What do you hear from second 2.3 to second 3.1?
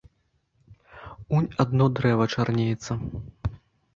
чарнеецца.